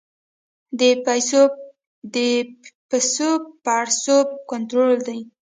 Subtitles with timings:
[0.79, 0.81] د
[2.91, 3.31] پیسو
[3.63, 5.19] پړسوب کنټرول دی؟